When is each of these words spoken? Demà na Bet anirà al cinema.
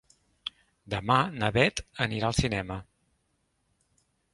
Demà 0.93 1.19
na 1.43 1.51
Bet 1.59 1.85
anirà 2.09 2.33
al 2.33 2.41
cinema. 2.41 2.83